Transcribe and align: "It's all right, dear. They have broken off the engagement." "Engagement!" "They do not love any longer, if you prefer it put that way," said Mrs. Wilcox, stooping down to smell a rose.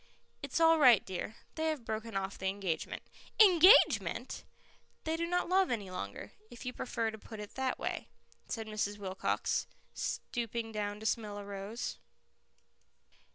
"It's 0.41 0.59
all 0.59 0.79
right, 0.79 1.05
dear. 1.05 1.35
They 1.53 1.67
have 1.67 1.85
broken 1.85 2.17
off 2.17 2.39
the 2.39 2.47
engagement." 2.47 3.03
"Engagement!" 3.39 4.43
"They 5.03 5.15
do 5.15 5.27
not 5.27 5.47
love 5.47 5.69
any 5.69 5.91
longer, 5.91 6.31
if 6.49 6.65
you 6.65 6.73
prefer 6.73 7.05
it 7.09 7.21
put 7.21 7.53
that 7.53 7.77
way," 7.77 8.09
said 8.47 8.65
Mrs. 8.65 8.97
Wilcox, 8.97 9.67
stooping 9.93 10.71
down 10.71 10.99
to 11.01 11.05
smell 11.05 11.37
a 11.37 11.45
rose. 11.45 11.99